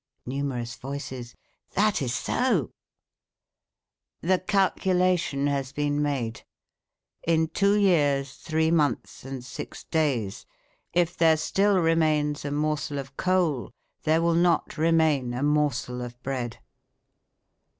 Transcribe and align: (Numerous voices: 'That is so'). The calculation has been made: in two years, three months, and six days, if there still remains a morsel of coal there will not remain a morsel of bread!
(Numerous 0.25 0.77
voices: 0.77 1.35
'That 1.75 2.01
is 2.01 2.11
so'). 2.11 2.71
The 4.21 4.39
calculation 4.39 5.45
has 5.45 5.71
been 5.71 6.01
made: 6.01 6.41
in 7.27 7.49
two 7.49 7.75
years, 7.77 8.33
three 8.37 8.71
months, 8.71 9.23
and 9.23 9.45
six 9.45 9.83
days, 9.83 10.47
if 10.91 11.15
there 11.15 11.37
still 11.37 11.77
remains 11.79 12.43
a 12.43 12.49
morsel 12.49 12.97
of 12.97 13.15
coal 13.15 13.69
there 14.01 14.23
will 14.23 14.33
not 14.33 14.75
remain 14.75 15.35
a 15.35 15.43
morsel 15.43 16.01
of 16.01 16.19
bread! 16.23 16.57